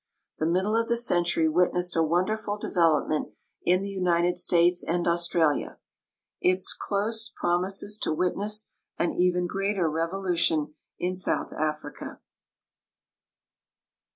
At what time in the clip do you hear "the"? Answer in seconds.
0.39-0.47, 0.87-0.97, 3.83-3.89